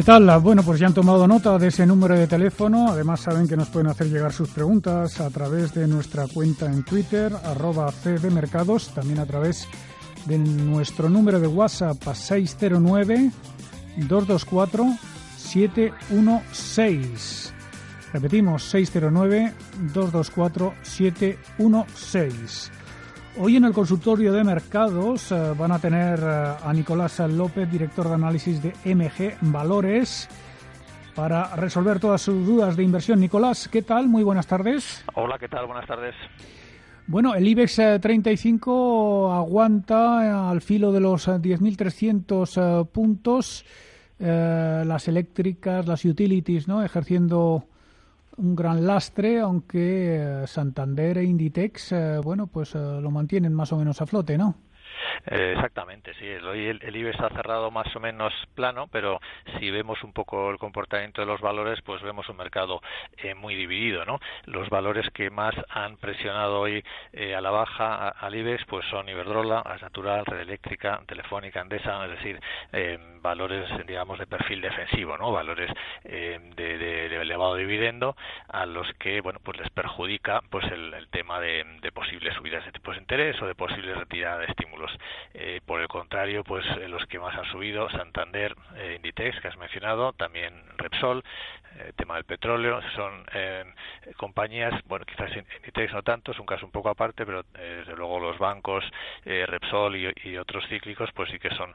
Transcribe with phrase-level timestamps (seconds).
[0.00, 0.40] ¿Qué tal?
[0.40, 2.88] Bueno, pues ya han tomado nota de ese número de teléfono.
[2.88, 6.82] Además saben que nos pueden hacer llegar sus preguntas a través de nuestra cuenta en
[6.84, 9.68] Twitter, arroba cdmercados, también a través
[10.24, 13.30] de nuestro número de WhatsApp a 609
[14.08, 14.86] 224
[15.36, 17.52] 716.
[18.14, 19.52] Repetimos, 609
[19.92, 22.79] 224 716.
[23.38, 28.08] Hoy en el consultorio de mercados eh, van a tener eh, a Nicolás López, director
[28.08, 30.28] de análisis de MG Valores,
[31.14, 33.20] para resolver todas sus dudas de inversión.
[33.20, 34.08] Nicolás, ¿qué tal?
[34.08, 35.04] Muy buenas tardes.
[35.14, 35.66] Hola, ¿qué tal?
[35.66, 36.14] Buenas tardes.
[37.06, 43.64] Bueno, el IBEX 35 eh, aguanta al filo de los 10.300 puntos.
[44.18, 46.82] las eléctricas, las utilities, ¿no?
[46.82, 47.64] Ejerciendo
[48.40, 53.72] un gran lastre, aunque eh, Santander e Inditex, eh, bueno, pues eh, lo mantienen más
[53.72, 54.56] o menos a flote, ¿no?
[55.26, 56.26] Eh, exactamente, sí.
[56.26, 59.20] Hoy el, el, IBEX ha cerrado más o menos plano, pero
[59.58, 62.80] si vemos un poco el comportamiento de los valores, pues vemos un mercado
[63.18, 64.20] eh, muy dividido, ¿no?
[64.46, 69.08] Los valores que más han presionado hoy eh, a la baja al IBEX, pues son
[69.08, 72.40] Iberdrola, As Natural, Red Eléctrica, Telefónica, Endesa, es decir,
[73.20, 75.32] valores, digamos, de perfil defensivo, ¿no?
[75.32, 75.70] Valores
[76.04, 78.16] de, de, de, elevado dividendo
[78.48, 82.64] a los que, bueno, pues les perjudica, pues el, el tema de, de posibles subidas
[82.64, 84.89] de tipos de interés o de posibles retiradas de estímulos
[85.34, 89.48] eh, por el contrario, pues eh, los que más han subido, Santander, eh, Inditex, que
[89.48, 91.22] has mencionado, también Repsol,
[91.78, 93.24] eh, tema del petróleo, son
[94.16, 98.18] compañías, bueno, quizás Inditex no tanto, es un caso un poco aparte, pero desde luego
[98.18, 98.84] los bancos,
[99.24, 101.74] Repsol y, otros cíclicos, pues sí que son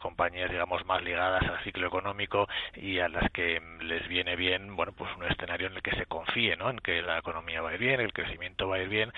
[0.00, 4.92] compañías, digamos, más ligadas al ciclo económico y a las que les viene bien, bueno,
[4.92, 6.70] pues un escenario en el que se confíe, ¿no?
[6.70, 9.12] En que la economía va a ir bien, el crecimiento va a ir bien,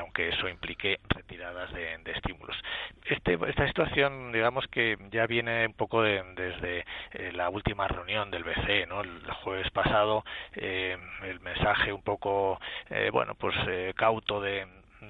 [0.00, 2.56] aunque eso implique retiradas de estímulos.
[3.04, 8.30] Este, esta situación, digamos que ya viene un poco de, desde eh, la última reunión
[8.30, 9.02] del BCE, ¿no?
[9.02, 10.24] El jueves pasado
[10.54, 12.58] eh, el mensaje un poco,
[12.90, 14.66] eh, bueno, pues eh, cauto de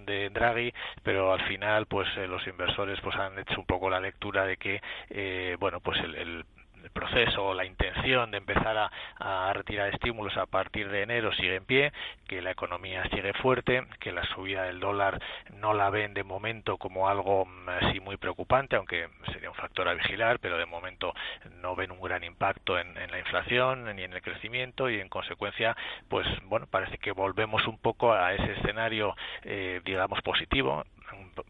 [0.06, 0.72] de Draghi,
[1.02, 4.56] pero al final pues eh, los inversores pues han hecho un poco la lectura de
[4.56, 4.80] que
[5.10, 6.44] eh, bueno pues el, el
[6.84, 8.76] el proceso o la intención de empezar
[9.18, 11.92] a, retirar estímulos a partir de enero sigue en pie,
[12.28, 15.20] que la economía sigue fuerte, que la subida del dólar
[15.54, 19.88] no la ven de momento como algo mm, así muy preocupante, aunque sería un factor
[19.88, 21.14] a vigilar, pero de momento
[21.62, 25.08] no ven un gran impacto en, en la inflación ni en el crecimiento y en
[25.08, 25.76] consecuencia,
[26.08, 29.14] pues bueno, parece que volvemos un poco a ese escenario,
[29.44, 30.84] eh, digamos, positivo,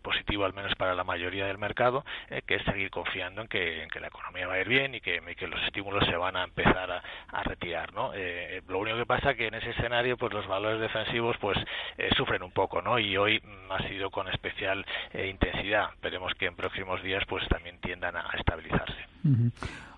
[0.03, 3.83] positivo al menos para la mayoría del mercado, eh, que es seguir confiando en que,
[3.83, 6.17] en que, la economía va a ir bien y que, y que los estímulos se
[6.17, 7.93] van a empezar a, retirar.
[7.93, 8.13] ¿no?
[8.15, 11.59] Eh, lo único que pasa que en ese escenario pues los valores defensivos pues
[11.99, 12.99] eh, sufren un poco ¿no?
[12.99, 15.91] y hoy mm, ha sido con especial eh, intensidad.
[15.95, 18.95] Esperemos que en próximos días pues también tiendan a estabilizarse.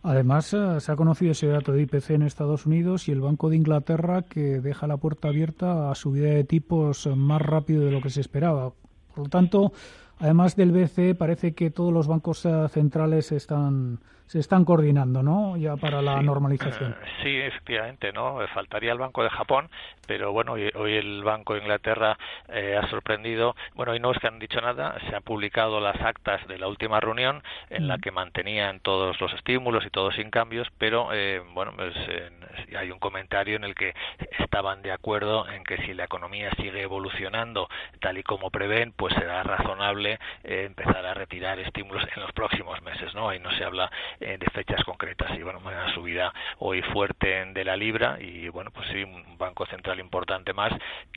[0.03, 3.57] Además, se ha conocido ese dato de IPC en Estados Unidos y el Banco de
[3.57, 8.11] Inglaterra que deja la puerta abierta a subida de tipos más rápido de lo que
[8.11, 8.73] se esperaba.
[9.17, 9.73] Por lo tanto,
[10.19, 15.57] además del BCE, parece que todos los bancos uh, centrales están se están coordinando, ¿no?
[15.57, 16.93] Ya para la sí, normalización.
[16.93, 18.39] Eh, sí, efectivamente, ¿no?
[18.55, 19.69] Faltaría el Banco de Japón,
[20.07, 23.55] pero bueno, hoy, hoy el Banco de Inglaterra eh, ha sorprendido.
[23.75, 26.69] Bueno, hoy no es que han dicho nada, se han publicado las actas de la
[26.69, 27.89] última reunión en mm.
[27.89, 32.31] la que mantenían todos los estímulos y todos sin cambios, pero eh, bueno, pues eh,
[32.77, 33.95] hay un comentario en el que
[34.39, 37.69] estaban de acuerdo en que si la economía sigue evolucionando
[38.01, 42.83] tal y como prevén, pues será razonable eh, empezar a retirar estímulos en los próximos
[42.83, 43.29] meses, ¿no?
[43.29, 43.91] Ahí no se habla
[44.21, 45.31] eh, de fechas concretas.
[45.39, 49.67] Y bueno una subida hoy fuerte de la libra y bueno pues sí un banco
[49.67, 50.73] central importante más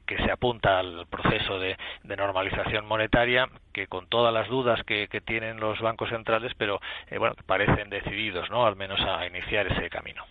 [0.05, 5.07] que se apunta al proceso de, de normalización monetaria que con todas las dudas que,
[5.07, 6.79] que tienen los bancos centrales pero
[7.09, 10.23] eh, bueno parecen decididos no al menos a iniciar ese camino.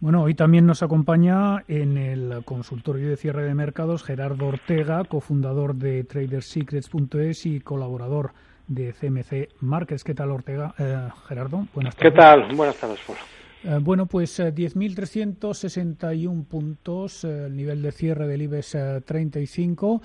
[0.00, 5.76] Bueno, hoy también nos acompaña en el consultorio de cierre de mercados Gerardo Ortega, cofundador
[5.76, 8.32] de TraderSecrets.es y colaborador
[8.66, 10.04] de CMC Markets.
[10.04, 10.74] ¿Qué tal, Ortega?
[10.78, 12.12] Eh, Gerardo, buenas tardes.
[12.12, 12.54] ¿Qué tal?
[12.54, 13.18] Buenas tardes, Paul.
[13.66, 18.76] Eh, bueno, pues 10.361 eh, puntos, eh, el nivel de cierre del IBEX
[19.06, 20.02] 35.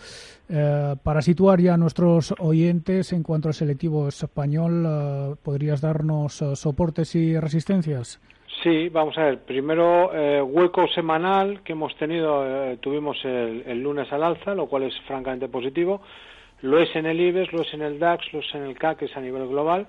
[1.03, 7.37] para situar ya a nuestros oyentes en cuanto al selectivo español, ¿podrías darnos soportes y
[7.37, 8.21] resistencias?
[8.63, 9.39] Sí, vamos a ver.
[9.39, 10.11] Primero,
[10.45, 15.47] hueco semanal que hemos tenido, tuvimos el, el, lunes al alza, lo cual es francamente
[15.47, 16.01] positivo.
[16.61, 18.99] Lo es en el IBEX, lo es en el DAX, lo es en el CAC,
[18.99, 19.87] que es a nivel global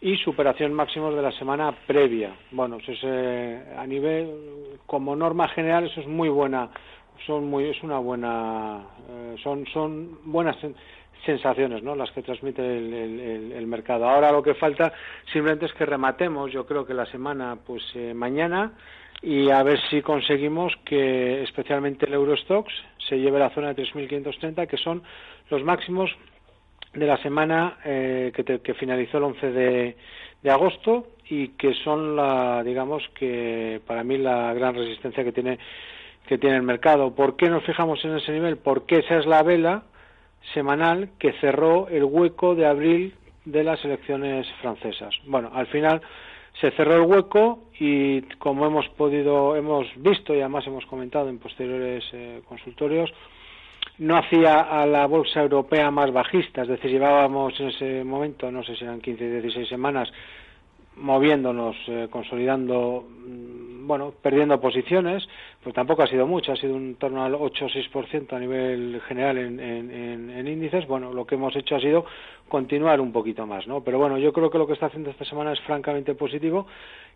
[0.00, 2.34] y superación máximos de la semana previa.
[2.50, 6.70] Bueno, eso es, eh, a nivel, como norma general, eso es muy buena,
[7.26, 10.56] son muy, es una buena, eh, son, son buenas
[11.24, 11.94] sensaciones, ¿no?
[11.96, 14.08] Las que transmite el, el, mercado.
[14.08, 14.92] Ahora lo que falta
[15.32, 18.72] simplemente es que rematemos, yo creo que la semana, pues eh, mañana
[19.22, 22.72] y a ver si conseguimos que especialmente el Eurostox
[23.08, 25.02] se lleve la zona de 3.530, que son
[25.50, 26.10] los máximos
[26.94, 29.96] de la semana eh, que, finalizó el 11 de,
[30.50, 35.58] agosto y que son la, digamos que para mí la gran resistencia que tiene
[36.28, 37.14] que tiene el mercado.
[37.14, 38.56] ¿Por qué nos fijamos en ese nivel?
[38.56, 39.84] Porque esa es la vela
[40.54, 43.14] semanal que cerró el hueco de abril
[43.44, 45.14] de las elecciones francesas.
[45.24, 46.02] Bueno, al final
[46.60, 51.38] se cerró el hueco y como hemos podido, hemos visto y además hemos comentado en
[51.38, 53.12] posteriores eh, consultorios,
[53.98, 58.62] no hacía a la bolsa europea más bajista, es decir, llevábamos en ese momento, no
[58.62, 60.10] sé si eran 15 o 16 semanas,
[60.96, 63.55] moviéndonos, eh, consolidando, mm,
[63.86, 65.26] bueno, perdiendo posiciones,
[65.62, 69.00] pues tampoco ha sido mucho, ha sido un torno al 8 o 6% a nivel
[69.06, 70.86] general en, en, índices.
[70.86, 72.04] Bueno, lo que hemos hecho ha sido
[72.48, 73.82] continuar un poquito más, ¿no?
[73.82, 76.66] Pero bueno, yo creo que lo que está haciendo esta semana es francamente positivo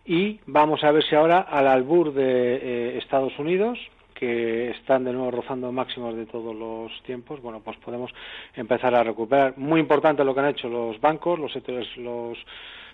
[0.04, 3.78] y vamos a ver si ahora al albur de eh, Estados Unidos,
[4.14, 8.12] que están de nuevo rozando máximos de todos los tiempos, bueno, pues podemos
[8.54, 9.56] empezar a recuperar.
[9.56, 11.52] Muy importante lo que han hecho los bancos, los
[11.96, 12.38] los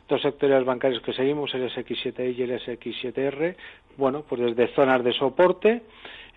[0.09, 3.57] dos sectores bancarios que seguimos, el SX7I y el SX7R,
[3.97, 5.83] bueno, pues desde zonas de soporte,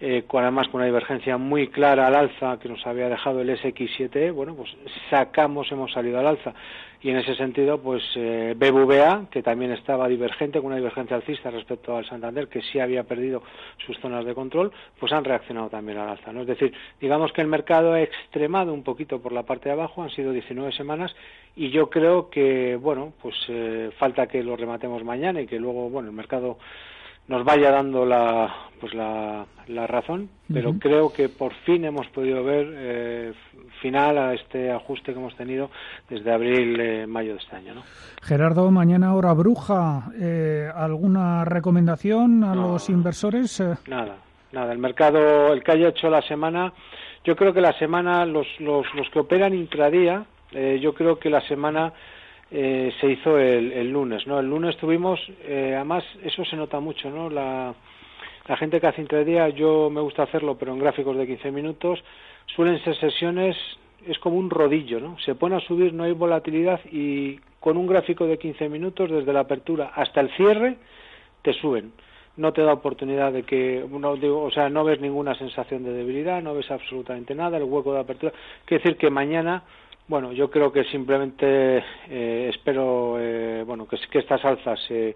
[0.02, 3.50] eh, con además con una divergencia muy clara al alza que nos había dejado el
[3.50, 4.70] SX7E, bueno, pues
[5.10, 6.54] sacamos, hemos salido al alza.
[7.02, 11.50] Y en ese sentido, pues eh, BBVA, que también estaba divergente, con una divergencia alcista
[11.50, 13.42] respecto al Santander, que sí había perdido
[13.86, 16.34] sus zonas de control, pues han reaccionado también al alza.
[16.34, 16.42] ¿no?
[16.42, 20.04] Es decir, digamos que el mercado ha extremado un poquito por la parte de abajo,
[20.04, 21.16] han sido 19 semanas,
[21.56, 25.90] y yo creo que, bueno, pues eh, falta que lo rematemos mañana y que luego,
[25.90, 26.58] bueno, el mercado
[27.30, 29.46] nos vaya dando la pues la,
[29.88, 33.34] razón, pero creo que por fin hemos podido ver eh,
[33.82, 35.70] final a este ajuste que hemos tenido
[36.10, 37.84] desde abril eh, mayo de este año, ¿no?
[38.22, 43.62] Gerardo, mañana hora bruja, eh, ¿alguna recomendación a los inversores?
[43.88, 44.16] Nada,
[44.54, 44.72] nada.
[44.72, 46.72] El mercado, el que haya hecho la semana,
[47.26, 51.42] yo creo que la semana los los, los que operan intradía, yo creo que la
[51.42, 51.94] semana
[52.52, 54.40] eh, se hizo el, lunes, ¿no?
[54.40, 57.30] El lunes tuvimos, eh, además eso se nota mucho, ¿no?
[57.30, 57.76] La,
[58.58, 62.04] gente que hace intradía, yo me gusta hacerlo, pero en gráficos de 15 minutos,
[62.56, 63.56] suelen ser sesiones,
[64.08, 65.20] es como un rodillo, ¿no?
[65.20, 69.32] Se pone a subir, no hay volatilidad y con un gráfico de 15 minutos, desde
[69.32, 70.78] la apertura hasta el cierre,
[71.44, 71.94] te suben.
[72.38, 73.86] No te da oportunidad de que,
[74.20, 77.94] digo, o sea, no ves ninguna sensación de debilidad, no ves absolutamente nada, el hueco
[77.94, 78.34] de apertura.
[78.66, 79.64] Quiere decir que mañana
[80.10, 85.16] bueno, yo creo que simplemente eh, espero eh, bueno, que, estas alzas se,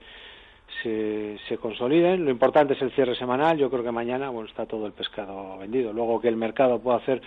[0.84, 2.24] se, consoliden.
[2.24, 3.58] Lo importante es el cierre semanal.
[3.58, 5.92] Yo creo que mañana bueno, está todo el pescado vendido.
[5.92, 7.22] Luego que el mercado pueda hacer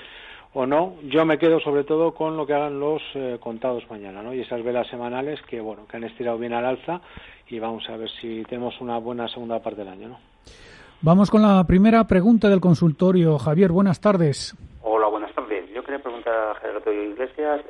[0.55, 4.23] o no, yo me quedo sobre todo con lo que hagan los eh, contados mañana,
[4.23, 4.33] ¿no?
[4.33, 7.00] Y esas velas semanales que bueno, que han estirado bien al alza
[7.49, 10.19] y vamos a ver si tenemos una buena segunda parte del año, ¿no?
[11.02, 13.38] Vamos con la primera pregunta del consultorio.
[13.38, 14.57] Javier, buenas tardes
[16.61, 17.61] Gerardo Iglesias.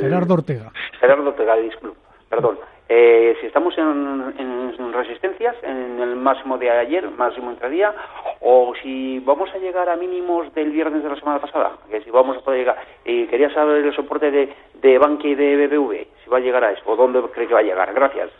[0.00, 0.72] Gerardo Ortega.
[1.00, 2.58] Gerardo Ortega, disculpe, perdón.
[2.88, 7.92] Eh, si estamos en, resistencias, en el máximo de ayer, máximo día,
[8.40, 12.10] o si vamos a llegar a mínimos del viernes de la semana pasada, que si
[12.10, 12.76] vamos a poder llegar.
[13.04, 16.64] Y quería saber el soporte de, de Banque y de BBV, si va a llegar
[16.64, 17.92] a eso, o dónde cree que va a llegar.
[17.92, 18.30] Gracias.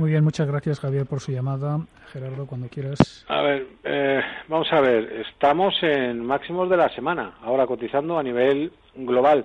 [0.00, 1.78] Muy bien, muchas gracias Javier por su llamada.
[2.10, 3.26] Gerardo, cuando quieras.
[3.28, 8.22] A ver, eh, vamos a ver, estamos en máximos de la semana, ahora cotizando a
[8.22, 9.44] nivel global.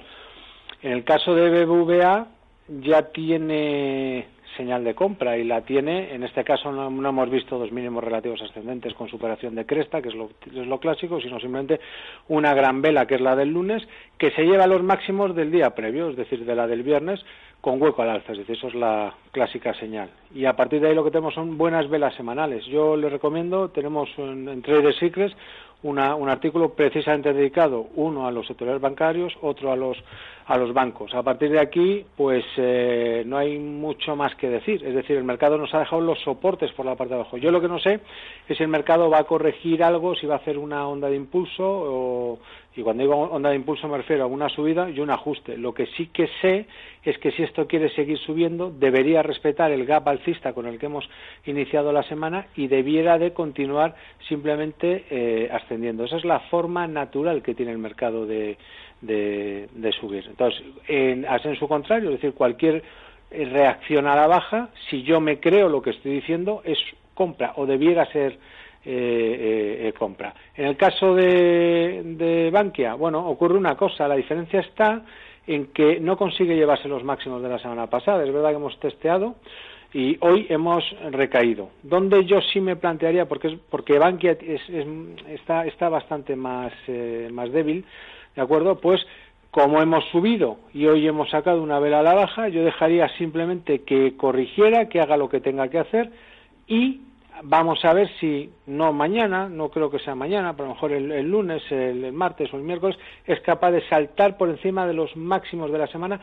[0.81, 2.27] En el caso de BBVA
[2.69, 7.71] ya tiene señal de compra y la tiene, en este caso no, hemos visto dos
[7.71, 11.79] mínimos relativos ascendentes con superación de cresta, que es lo, es lo clásico, sino simplemente
[12.27, 15.51] una gran vela, que es la del lunes, que se lleva a los máximos del
[15.51, 17.23] día previo, es decir, de la del viernes,
[17.61, 20.09] con hueco al alza, es decir, eso es la clásica señal.
[20.35, 22.63] Y a partir de ahí lo que tenemos son buenas velas semanales.
[22.67, 25.35] Yo le recomiendo, tenemos en, en Trader Secrets
[25.85, 29.95] una, un artículo precisamente dedicado, uno a los sectores bancarios, otro a los,
[30.47, 31.13] a los bancos.
[31.13, 34.83] A partir de aquí, pues eh, no hay mucho más que decir.
[34.83, 37.37] Es decir, el mercado nos ha dejado los soportes por la parte de abajo.
[37.37, 37.99] Yo lo que no sé
[38.47, 41.17] es si el mercado va a corregir algo, si va a hacer una onda de
[41.17, 42.39] impulso o
[42.75, 45.57] y cuando digo onda de impulso me refiero a una subida y un ajuste.
[45.57, 46.65] Lo que sí que sé
[47.03, 50.87] es que si esto quiere seguir subiendo, debería respetar el gap alcista con el que
[50.87, 51.09] hemos
[51.45, 53.95] iniciado la semana y debiera de continuar
[54.27, 56.03] simplemente eh, ascendiendo.
[56.03, 58.57] Esa es la forma natural que tiene el mercado de,
[59.01, 60.25] de, subir.
[60.27, 62.83] Entonces, en, en su contrario, es decir, cualquier
[63.31, 66.79] eh, reacción a la baja, si yo me creo lo que estoy diciendo, es
[67.13, 68.37] compra o debiera ser
[68.85, 70.33] eh, eh, compra.
[70.55, 75.03] En el caso de, de Bankia, bueno, ocurre una cosa, la diferencia está
[75.47, 78.23] en que no consigue llevarse los máximos de la semana pasada.
[78.23, 79.35] Es verdad que hemos testeado
[79.93, 81.69] y hoy hemos recaído.
[81.83, 84.37] Donde yo sí me plantearía, porque, es, porque Bankia
[85.29, 87.85] está, está bastante más, eh, más débil,
[88.35, 88.79] ¿de acuerdo?
[88.79, 89.05] Pues
[89.51, 93.83] como hemos subido y hoy hemos sacado una vela a la baja, yo dejaría simplemente
[93.83, 96.11] que corrigiera, que haga lo que tenga que hacer
[96.67, 96.99] y
[97.43, 100.91] vamos a ver si no mañana, no creo que sea mañana, pero a lo mejor
[100.91, 105.15] el, lunes, el, martes o el miércoles, es capaz de saltar por encima de los
[105.15, 106.19] máximos de la semana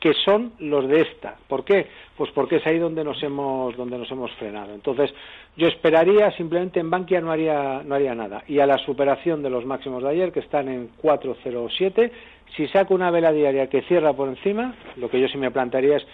[0.00, 1.36] que son los de esta.
[1.46, 1.86] ¿Por qué?
[2.16, 4.74] Pues porque es ahí donde nos hemos donde nos hemos frenado.
[4.74, 5.14] Entonces,
[5.56, 9.50] yo esperaría simplemente en Bankia no haría no haría nada y a la superación de
[9.50, 12.10] los máximos de ayer que están en 407,
[12.56, 15.98] si saco una vela diaria que cierra por encima, lo que yo sí me plantearía
[15.98, 16.06] es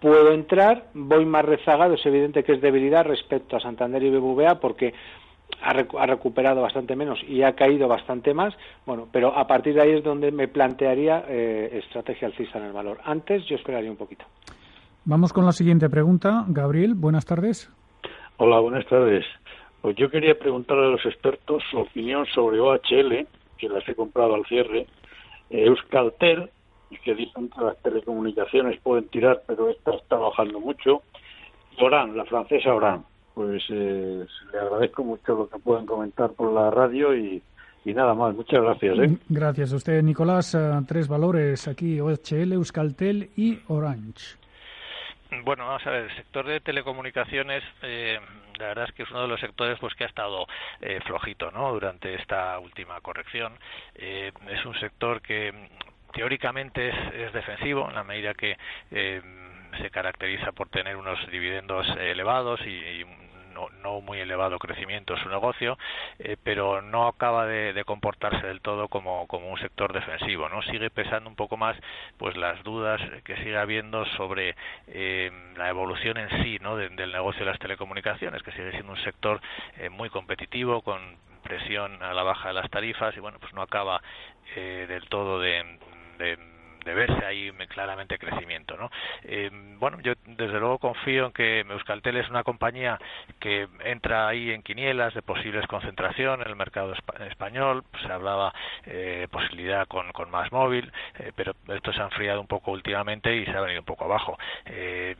[0.00, 4.60] puedo entrar, voy más rezagado, es evidente que es debilidad respecto a Santander y BBVA
[4.60, 4.94] porque
[5.62, 8.54] ha, recuperado bastante menos y ha caído bastante más,
[8.86, 12.72] bueno, pero a partir de ahí es donde me plantearía eh, estrategia alcista en el
[12.72, 12.98] valor.
[13.04, 14.24] Antes yo esperaría un poquito.
[15.04, 16.44] Vamos con la siguiente pregunta.
[16.48, 17.72] Gabriel, buenas tardes.
[18.36, 19.24] Hola, buenas tardes.
[19.80, 23.26] Pues yo quería preguntar a los expertos su opinión sobre OHL,
[23.56, 24.86] que las he comprado al cierre,
[25.50, 26.50] Euskaltel
[26.96, 31.02] que dicen que las telecomunicaciones pueden tirar, pero esta está bajando mucho.
[31.80, 33.04] Oran, la francesa Oran,
[33.34, 37.42] pues eh, le agradezco mucho lo que pueden comentar por la radio y,
[37.84, 38.34] y nada más.
[38.34, 38.98] Muchas gracias.
[38.98, 39.18] ¿eh?
[39.28, 40.54] Gracias a usted, Nicolás.
[40.54, 44.38] Eh, tres valores aquí, OHL, Euskaltel y Orange.
[45.44, 48.18] Bueno, vamos a ver, el sector de telecomunicaciones, eh,
[48.58, 50.46] la verdad es que es uno de los sectores pues que ha estado
[50.80, 51.70] eh, flojito, ¿no?
[51.72, 53.52] Durante esta última corrección.
[53.94, 55.52] Eh, es un sector que
[56.18, 58.56] teóricamente es, defensivo en la medida que
[58.90, 59.22] eh,
[59.80, 63.04] se caracteriza por tener unos dividendos elevados y,
[63.82, 65.78] no, muy elevado crecimiento en su negocio,
[66.20, 70.62] eh, pero no acaba de, comportarse del todo como, como, un sector defensivo, ¿no?
[70.62, 71.76] Sigue pesando un poco más
[72.18, 74.54] pues las dudas que sigue habiendo sobre
[74.88, 76.76] eh, la evolución en sí, ¿no?
[76.76, 79.40] del negocio de las telecomunicaciones, que sigue siendo un sector
[79.90, 81.00] muy competitivo con
[81.42, 84.02] presión a la baja de las tarifas y bueno, pues no acaba
[84.54, 85.78] del todo de,
[86.18, 86.38] de,
[86.84, 88.76] verse ahí claramente crecimiento.
[88.76, 88.90] ¿no?
[89.24, 92.98] Eh, bueno, yo desde luego confío en que Euskaltel es una compañía
[93.40, 96.94] que entra ahí en quinielas de posibles concentración en el mercado
[97.28, 97.84] español.
[98.02, 98.54] Se hablaba
[98.86, 103.36] eh, posibilidad con, con más móvil, eh, pero esto se ha enfriado un poco últimamente
[103.36, 104.38] y se ha venido un poco abajo.
[104.64, 105.14] Eh,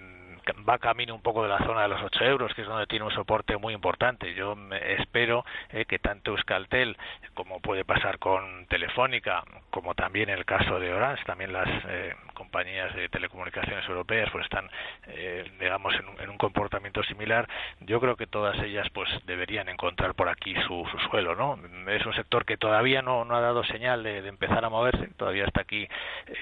[0.67, 3.05] va camino un poco de la zona de los 8 euros, que es donde tiene
[3.05, 4.35] un soporte muy importante.
[4.35, 6.97] Yo espero eh, que tanto Euskaltel,
[7.35, 12.15] como puede pasar con Telefónica, como también en el caso de Orange, también las eh,
[12.35, 14.69] compañías de telecomunicaciones europeas pues están,
[15.07, 17.49] eh, digamos, en un, comportamiento similar.
[17.81, 21.59] Yo creo que todas ellas pues deberían encontrar por aquí su, suelo, ¿no?
[21.91, 25.45] Es un sector que todavía no, no ha dado señal de, empezar a moverse, todavía
[25.45, 25.89] está aquí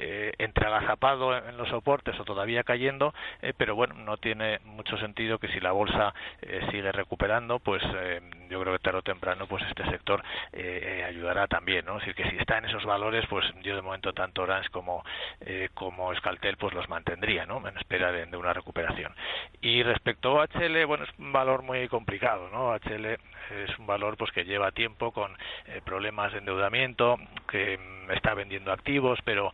[0.01, 0.33] eh,
[0.67, 3.15] agazapado en los soportes o todavía cayendo,
[3.57, 8.21] pero bueno, no tiene mucho sentido que si la bolsa eh, sigue recuperando, pues eh,
[8.49, 11.99] yo creo que tarde o temprano pues este sector eh, ayudará también, ¿no?
[11.99, 15.05] Es decir, que si está en esos valores, pues yo de momento tanto Orange como
[15.75, 17.67] como Escaltel pues los mantendría, ¿no?
[17.67, 19.15] En espera de, una recuperación.
[19.61, 22.75] Y respecto a HL, bueno, es un valor muy complicado, ¿no?
[22.75, 25.37] HL es un valor pues que lleva tiempo con
[25.85, 27.17] problemas de endeudamiento,
[27.49, 29.53] que mm, está vendiendo activos, pero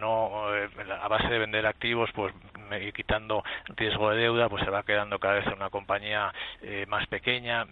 [0.00, 2.34] no a base de vender activos pues
[2.94, 3.42] quitando
[3.76, 6.32] riesgo de deuda, pues se va quedando cada vez una compañía
[6.62, 7.66] eh, más pequeña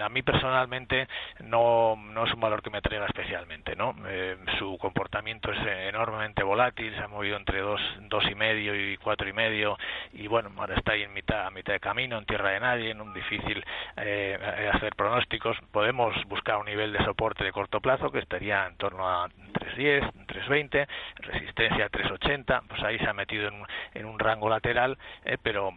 [0.00, 1.08] a mí personalmente
[1.44, 3.94] no, no es un valor que me traiga especialmente, ¿no?
[4.06, 8.96] Eh, su comportamiento es enormemente volátil, se ha movido entre dos, dos y medio y
[8.96, 9.76] cuatro y medio
[10.12, 12.90] y bueno, ahora está ahí en mitad, a mitad de camino, en tierra de nadie,
[12.90, 13.64] en un difícil
[13.96, 15.56] eh, hacer pronósticos.
[15.72, 20.12] Podemos buscar un nivel de soporte de corto plazo que estaría en torno a 3.10,
[20.26, 20.86] 3.20,
[21.16, 23.62] resistencia a 3.80, pues ahí se ha metido en,
[23.94, 25.72] en un rango lateral, eh, pero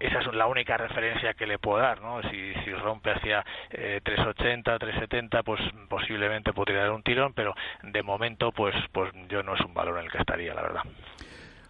[0.00, 2.22] esa es la única referencia que le puedo dar, ¿no?
[2.22, 8.52] Si, si rompe hacia 380, 370, pues posiblemente podría dar un tirón, pero de momento,
[8.52, 10.82] pues, pues yo no es un valor en el que estaría, la verdad.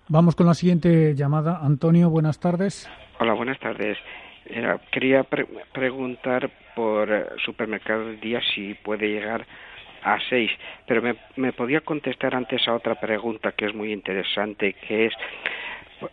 [0.09, 1.61] Vamos con la siguiente llamada.
[1.63, 2.91] Antonio, buenas tardes.
[3.21, 3.99] Hola, buenas tardes.
[4.91, 5.25] quería
[5.73, 9.47] preguntar por eh, Supermercado del Día si puede llegar
[10.03, 10.51] a seis,
[10.87, 15.15] pero me, me podía contestar antes a otra pregunta que es muy interesante, que es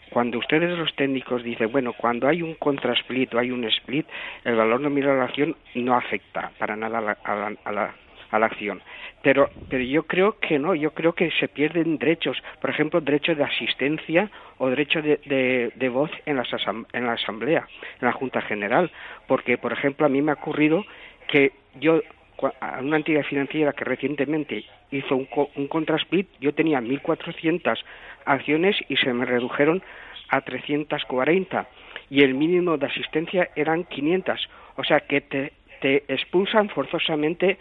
[0.10, 4.08] cuando ustedes los técnicos dicen, bueno, cuando hay un contrasplit o hay un split,
[4.44, 7.96] el valor nominal de la acción no afecta para nada a la, a la,
[8.32, 8.82] a la acción.
[9.22, 13.34] Pero, pero yo creo que no, yo creo que se pierden derechos, por ejemplo, derecho
[13.34, 16.48] de asistencia o derecho de, de, voz en, las
[16.94, 17.68] en la Asamblea,
[18.00, 18.92] en la Junta General,
[19.28, 20.86] porque, por ejemplo, a mí me ha ocurrido
[21.28, 22.02] que yo,
[22.60, 27.78] a una entidad financiera que recientemente hizo un, un contrasplit, yo tenía 1.400
[28.26, 29.82] acciones y se me redujeron
[30.30, 31.68] a 340
[32.10, 34.50] y el mínimo de asistencia eran 500.
[34.78, 35.52] O sea que te,
[36.08, 37.60] expulsan forzosamente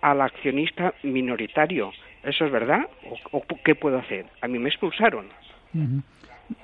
[0.00, 1.92] al accionista minoritario.
[2.22, 2.88] ¿Eso es verdad?
[3.32, 4.26] ¿O, qué puedo hacer?
[4.40, 5.26] A mí me expulsaron.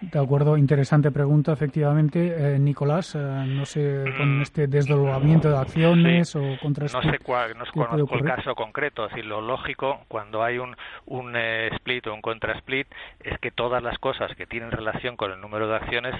[0.00, 2.54] De acuerdo, interesante pregunta, efectivamente.
[2.54, 4.42] Eh, Nicolás, eh, no sé, con mm.
[4.42, 9.06] este desdoblamiento de acciones o contra No sé cuál, no conozco el caso concreto.
[9.06, 12.86] Es decir, lo lógico cuando hay un, un eh, split o un contra split
[13.24, 16.14] es que todas las cosas que tienen relación con el número de acciones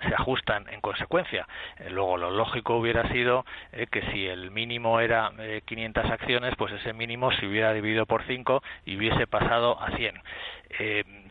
[0.00, 1.46] se ajustan en consecuencia.
[1.90, 3.44] luego, lo lógico hubiera sido
[3.90, 5.32] que si el mínimo era
[5.64, 10.14] 500 acciones, pues ese mínimo se hubiera dividido por 5 y hubiese pasado a 100.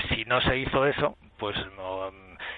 [0.09, 2.11] si no se hizo eso, pues no,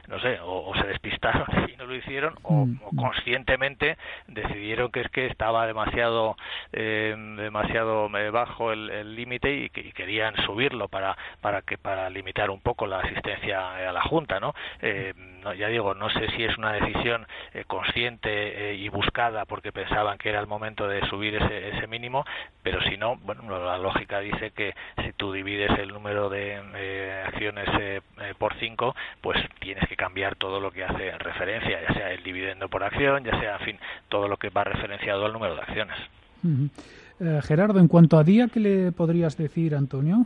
[0.09, 2.95] no sé, o, se despistaron y no lo hicieron, o, mm.
[2.97, 3.97] conscientemente
[4.27, 6.35] decidieron que es que estaba demasiado
[6.73, 12.49] eh, demasiado eh, bajo el límite y, que, querían subirlo para para que para limitar
[12.49, 14.53] un poco la asistencia a la junta, ¿no?
[14.81, 15.13] Eh,
[15.43, 19.71] no, ya digo, no sé si es una decisión eh, consciente eh, y buscada porque
[19.71, 22.25] pensaban que era el momento de subir ese, ese mínimo,
[22.63, 24.73] pero si no, bueno, la lógica dice que
[25.03, 27.69] si tú divides el número de eh, acciones
[28.37, 32.69] por 5, pues tienes que cambiar todo lo que hace referencia, ya sea el dividendo
[32.69, 35.97] por acción, ya sea, en fin, todo lo que va referenciado al número de acciones.
[37.45, 40.25] Gerardo, en cuanto a día, ¿qué le podrías decir, Antonio?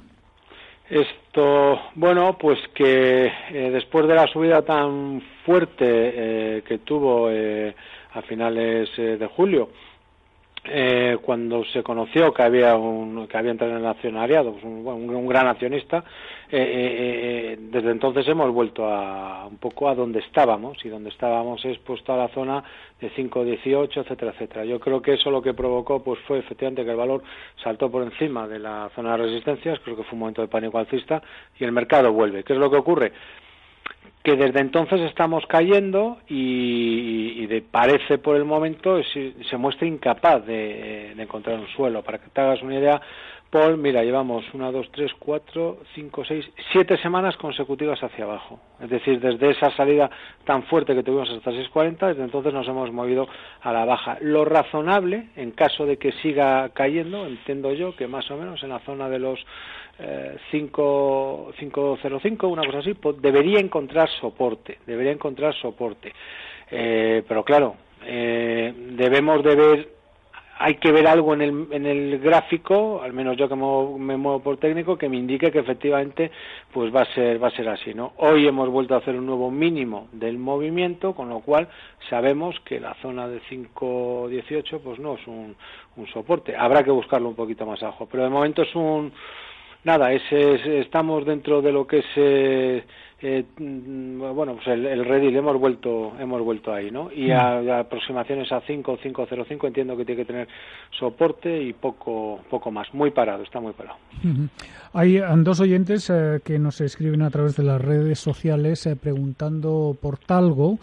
[0.87, 7.73] Esto, bueno, pues que eh, después de la subida tan fuerte eh, que tuvo eh,
[8.13, 9.69] a finales de julio,
[10.65, 14.85] eh, cuando se conoció que había un que había entrado en el accionariado pues un,
[14.87, 16.05] un, gran accionista
[16.49, 21.65] eh, eh, desde entonces hemos vuelto a un poco a donde estábamos y donde estábamos
[21.65, 22.63] es puesto a la zona
[23.01, 24.63] de 5.18 etcétera etcétera.
[24.63, 27.23] Yo creo que eso lo que provocó pues fue efectivamente que el valor
[27.61, 30.77] saltó por encima de la zona de resistencias creo que fue un momento de pánico
[30.77, 31.21] alcista
[31.59, 32.45] y el mercado vuelve.
[32.45, 33.11] Qué es lo que ocurre
[34.23, 40.45] que desde entonces estamos cayendo y, de, parece por el momento se, se muestra incapaz
[40.45, 42.01] de, encontrar un suelo.
[42.03, 43.01] Para que te hagas una idea,
[43.49, 48.61] Paul, mira, llevamos una, dos, tres, cuatro, cinco, seis, siete semanas consecutivas hacia abajo.
[48.81, 50.09] Es decir, desde esa salida
[50.45, 53.27] tan fuerte que tuvimos hasta 6.40, desde entonces nos hemos movido
[53.61, 54.17] a la baja.
[54.21, 58.69] Lo razonable, en caso de que siga cayendo, entiendo yo que más o menos en
[58.69, 59.45] la zona de los
[60.51, 66.13] 505, una cosa así, pues debería encontrar soporte, debería encontrar soporte.
[66.69, 69.89] Eh, pero claro, eh, debemos de ver,
[70.59, 74.39] hay que ver algo en el, en el gráfico, al menos yo que me, muevo
[74.39, 76.31] por técnico, que me indique que efectivamente
[76.71, 78.13] pues va a ser va a ser así, ¿no?
[78.17, 81.67] Hoy hemos vuelto a hacer un nuevo mínimo del movimiento, con lo cual
[82.09, 85.55] sabemos que la zona de 5.18 pues no es un,
[85.95, 86.55] un soporte.
[86.55, 89.13] Habrá que buscarlo un poquito más abajo, pero de momento es un
[89.83, 92.83] nada, ese estamos dentro de lo que es eh,
[93.25, 97.09] eh, bueno, pues el, el Redil hemos vuelto hemos vuelto ahí, ¿no?
[97.09, 100.47] Y a, aproximaciones a 5 505 entiendo que tiene que tener
[100.99, 103.97] soporte y poco poco más, muy parado, está muy parado.
[104.91, 110.17] Hay dos oyentes eh, que nos escriben a través de las redes sociales preguntando por
[110.17, 110.79] Talgo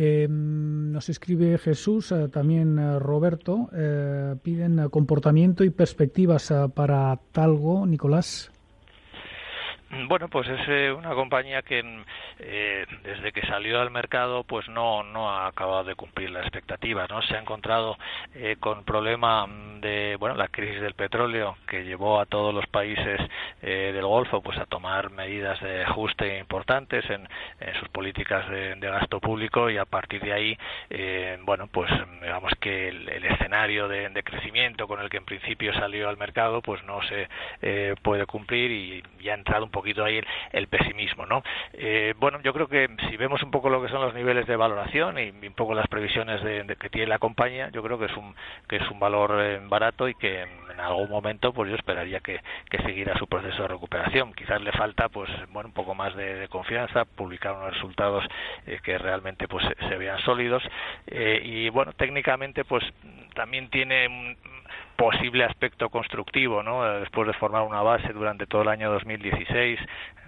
[0.00, 7.84] eh, nos escribe Jesús, eh, también eh, Roberto, eh, piden comportamiento y perspectivas para Talgo,
[7.84, 8.52] Nicolás.
[9.90, 11.82] Bueno, pues es eh, una compañía que
[12.40, 17.08] eh, desde que salió al mercado pues no no ha acabado de cumplir las expectativas,
[17.08, 17.96] no se ha encontrado
[18.34, 19.46] eh, con problema
[19.80, 23.18] de bueno la crisis del petróleo que llevó a todos los países
[23.62, 27.26] del Golfo pues a tomar medidas de ajuste importantes en,
[27.78, 30.58] sus políticas de, gasto público y a partir de ahí
[31.44, 36.08] bueno pues digamos que el, escenario de, de, crecimiento con el que en principio salió
[36.08, 37.28] al mercado pues no se
[38.02, 40.20] puede cumplir y ya ha entrado un poquito ahí
[40.52, 41.42] el, pesimismo, ¿no?
[41.72, 44.56] Eh, bueno, yo creo que si vemos un poco lo que son los niveles de
[44.56, 48.16] valoración y un poco las previsiones de, que tiene la compañía, yo creo que es
[48.16, 48.34] un
[48.68, 52.40] que es un valor eh, barato y que en algún momento pues yo esperaría que,
[52.68, 54.32] que seguirá su proceso de recuperación.
[54.32, 58.24] Quizás le falta pues bueno un poco más de, confianza, publicar unos resultados
[58.66, 60.62] eh, que realmente pues se, vean sólidos
[61.06, 62.84] y bueno técnicamente pues
[63.34, 64.36] también tiene
[64.98, 66.82] posible aspecto constructivo, ¿no?
[66.98, 69.78] Después de formar una base durante todo el año 2016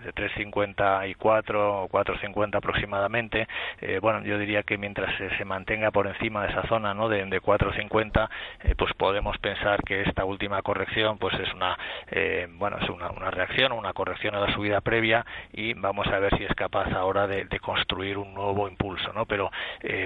[0.04, 3.48] de 3.54 o 4.50 aproximadamente,
[3.80, 7.08] eh, bueno, yo diría que mientras se, mantenga por encima de esa zona, ¿no?
[7.08, 8.28] De, de 4.50,
[8.62, 11.76] eh, pues podemos pensar que esta última corrección, pues es una,
[12.08, 16.20] eh, bueno, es una, una reacción, una corrección a la subida previa y vamos a
[16.20, 19.26] ver si es capaz ahora de, de construir un nuevo impulso, ¿no?
[19.26, 19.50] Pero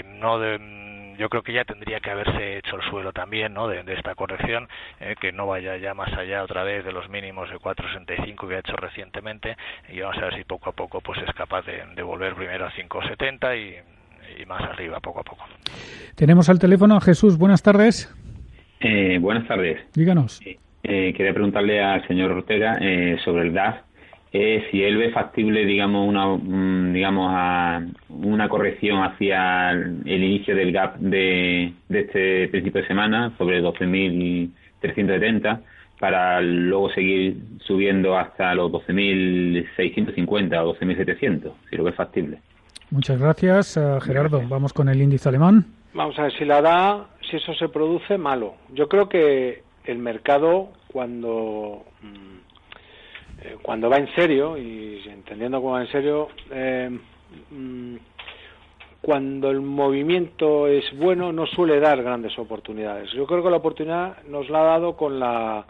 [0.07, 0.59] no de
[1.18, 3.68] yo creo que ya tendría que haberse hecho el suelo también ¿no?
[3.68, 4.68] de, esta corrección,
[5.00, 8.57] eh, que no vaya ya más allá otra vez de los mínimos de 4,65 que
[8.57, 9.57] ha hecho recientemente
[9.88, 12.72] y vamos a ver si poco a poco pues es capaz de, volver primero a
[12.72, 15.44] 5,70 y, y más arriba poco a poco.
[16.14, 17.38] Tenemos al teléfono a Jesús.
[17.38, 18.14] Buenas tardes.
[18.81, 19.81] Eh, buenas tardes.
[19.94, 20.40] Díganos.
[20.44, 22.79] Eh, quería preguntarle al señor Ortega
[23.24, 23.77] sobre el gas
[24.37, 30.57] eh, si él ve factible, digamos, una, mm, digamos, a una corrección hacia el, inicio
[30.57, 35.61] del gap de, de este principio de semana sobre 12.370
[36.01, 42.40] para luego seguir subiendo hasta los 12.650 o 12.700, si lo ve factible.
[42.90, 44.42] Muchas gracias, eh, Gerardo.
[44.49, 45.64] Vamos con el índice alemán.
[45.92, 48.57] Vamos a ver si la da, si eso se produce, malo.
[48.73, 52.35] Yo creo que el mercado, cuando mm,
[53.44, 56.90] eh, cuando va en serio, y entendiendo cómo va en serio, eh,
[57.50, 57.96] mm,
[59.02, 63.12] cuando el movimiento es bueno no suele dar grandes oportunidades.
[63.12, 65.66] Yo creo que la oportunidad nos la ha dado con la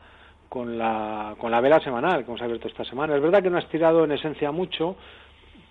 [0.49, 3.17] con la con la vela semanal que hemos abierto esta semana.
[3.17, 4.95] Es verdad que no ha estirado en esencia mucho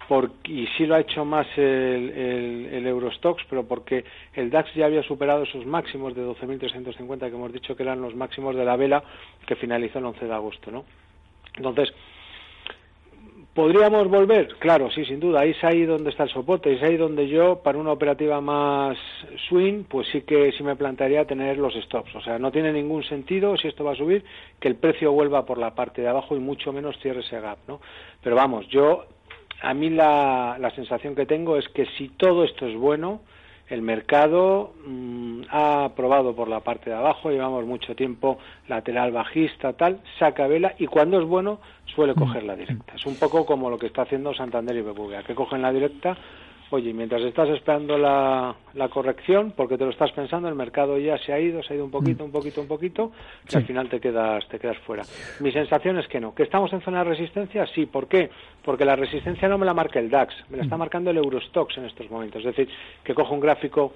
[0.09, 4.73] porque, y sí lo ha hecho más el, el, el, Eurostox, pero porque el DAX
[4.75, 8.65] ya había superado esos máximos de 12.350 que hemos dicho que eran los máximos de
[8.65, 9.01] la vela
[9.47, 10.83] que finalizó el 11 de agosto, ¿no?
[11.57, 11.93] Entonces,
[13.53, 14.55] ¿podríamos volver?
[14.59, 15.41] Claro, sí, sin duda.
[15.41, 16.73] Ahí es ahí donde está el soporte.
[16.73, 18.97] Es ahí donde yo, para una operativa más
[19.47, 22.15] swing, pues sí que sí me plantearía tener los stops.
[22.15, 24.23] O sea, no tiene ningún sentido, si esto va a subir,
[24.59, 27.59] que el precio vuelva por la parte de abajo y mucho menos cierre ese gap,
[27.67, 27.79] ¿no?
[28.21, 29.05] Pero vamos, yo,
[29.61, 33.21] a mí la, la sensación que tengo es que si todo esto es bueno,
[33.69, 39.73] el mercado mm, ha probado por la parte de abajo, llevamos mucho tiempo lateral bajista,
[39.73, 42.15] tal, saca vela y cuando es bueno suele mm.
[42.15, 42.93] coger la directa.
[42.95, 46.17] Es un poco como lo que está haciendo Santander y BBVA, que cogen la directa
[46.73, 48.55] oye, mientras estás esperando la,
[48.89, 51.85] corrección, porque te lo estás pensando, el mercado ya se ha ido, se ha ido
[51.85, 52.25] un poquito, mm.
[52.25, 53.11] un poquito, un poquito,
[53.47, 55.03] y al final te quedas, te quedas fuera.
[55.39, 56.33] Mi sensación es que no.
[56.33, 57.67] ¿Que estamos en zona de resistencia?
[57.67, 57.85] Sí.
[57.85, 58.31] ¿Por qué?
[58.65, 60.79] Porque la resistencia no me la marca el DAX, me la está mm.
[60.79, 62.39] marcando el Eurostox en estos momentos.
[62.39, 62.67] Es decir,
[63.03, 63.93] que cojo un gráfico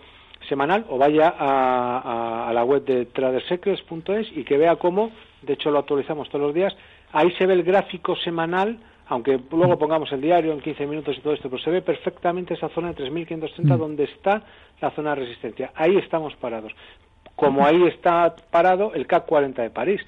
[0.47, 5.11] semanal o vaya a, a la web de tradersecrets.es y que vea cómo,
[5.41, 6.75] de hecho lo actualizamos todos los días,
[7.11, 8.77] ahí se ve el gráfico semanal
[9.09, 12.53] aunque luego pongamos el diario en 15 minutos y todo esto, pero se ve perfectamente
[12.53, 13.77] esa zona de 3.530 mm.
[13.77, 14.43] donde está
[14.81, 15.71] la zona de resistencia.
[15.75, 16.73] Ahí estamos parados.
[17.35, 20.01] Como ahí está parado el CAC 40 de París.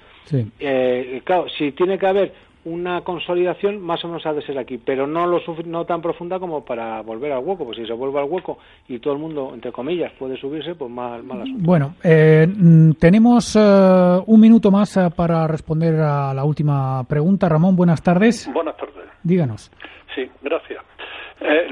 [0.58, 2.32] Eh, claro, si tiene que haber
[2.64, 6.38] una consolidación más o menos ha de ser aquí, pero no lo no tan profunda
[6.38, 8.58] como para volver al hueco, pues si se vuelve al hueco
[8.88, 11.64] y todo el mundo, entre comillas, puede subirse, pues mal, mal asunto.
[11.64, 17.48] Bueno, eh, mm, tenemos eh, un minuto más eh, para responder a la última pregunta.
[17.48, 18.50] Ramón, buenas tardes.
[18.52, 18.89] Buenas tardes.
[19.22, 19.70] Díganos.
[20.14, 20.82] Sí, gracias.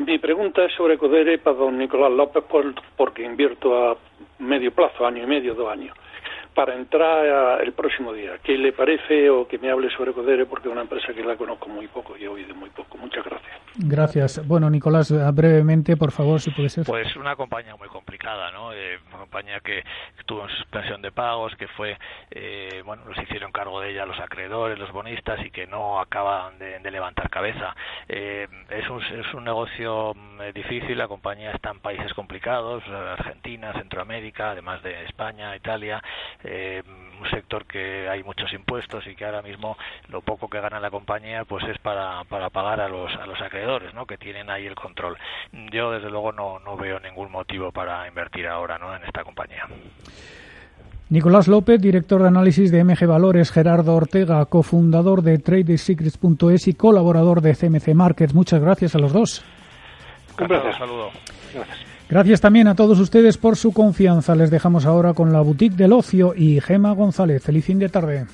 [0.06, 2.44] mi pregunta es sobre Codere para don Nicolás López
[2.96, 3.96] porque invierto a
[4.38, 5.94] medio plazo, año y medio, dos años
[6.58, 8.32] para entrar el próximo día.
[8.42, 10.44] ¿Qué le parece o que me hable sobre Codere?
[10.44, 12.98] Porque es una empresa que la conozco muy poco y he oído muy poco.
[12.98, 13.54] Muchas gracias.
[13.76, 14.44] Gracias.
[14.44, 16.84] Bueno, Nicolás, brevemente, por favor, si puede ser.
[16.84, 18.72] Pues una compañía muy complicada, ¿no?
[18.72, 19.84] Eh, una compañía que
[20.26, 21.96] tuvo en suspensión de pagos, que fue,
[22.32, 26.58] eh, bueno, los hicieron cargo de ella los acreedores, los bonistas y que no acaban
[26.58, 27.76] de, levantar cabeza.
[28.08, 33.72] Eh, es, un, es un negocio mm, difícil, la compañía está en países complicados, Argentina,
[33.74, 36.02] Centroamérica, además de España, Italia
[36.48, 36.82] eh,
[37.20, 39.76] un sector que hay muchos impuestos y que ahora mismo
[40.08, 43.40] lo poco que gana la compañía pues es para, para pagar a los, a los
[43.40, 44.06] acreedores ¿no?
[44.06, 45.16] que tienen ahí el control.
[45.72, 48.94] Yo desde luego no, no veo ningún motivo para invertir ahora ¿no?
[48.94, 49.66] en esta compañía.
[51.10, 57.40] Nicolás López, director de análisis de MG Valores, Gerardo Ortega, cofundador de TradeSecrets.es y colaborador
[57.40, 58.34] de CMC Markets.
[58.34, 59.42] Muchas gracias a los dos.
[60.38, 60.74] Un placer.
[60.74, 61.10] saludo.
[61.54, 61.87] Gracias.
[62.08, 64.34] Gracias también a todos ustedes por su confianza.
[64.34, 67.42] Les dejamos ahora con la Boutique del Ocio y Gema González.
[67.42, 68.26] Feliz fin de tarde.